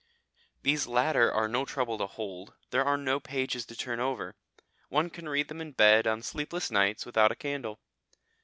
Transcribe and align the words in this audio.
These 0.63 0.87
latter 0.87 1.31
are 1.31 1.47
no 1.47 1.63
trouble 1.63 1.99
to 1.99 2.07
hold; 2.07 2.55
there 2.71 2.83
are 2.83 2.97
no 2.97 3.19
pages 3.19 3.67
to 3.67 3.75
turn 3.75 3.99
over. 3.99 4.35
One 4.89 5.11
can 5.11 5.29
read 5.29 5.47
them 5.47 5.61
in 5.61 5.73
bed 5.73 6.07
on 6.07 6.23
sleepless 6.23 6.71
nights 6.71 7.05
without 7.05 7.31
a 7.31 7.35
candle. 7.35 7.79